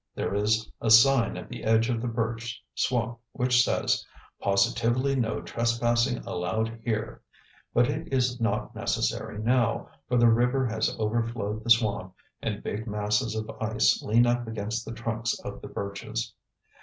[0.15, 4.03] There is a sign at the edge of the birch swamp which says:
[4.41, 7.21] "Positively no trespassing allowed here"
[7.71, 12.87] but it is not necessary now, for the river has overflowed the swamp and big
[12.87, 16.33] masses of ice lean up against the trunks of the birches.